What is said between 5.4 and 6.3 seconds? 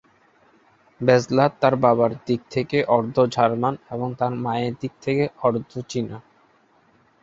অর্ধ- চীনা।